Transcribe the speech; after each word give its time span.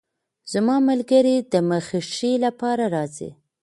زما 0.51 0.75
ملګرې 0.89 1.35
د 1.51 1.53
مخې 1.69 1.99
ښې 2.13 2.31
لپاره 2.45 2.83
راځي. 2.95 3.29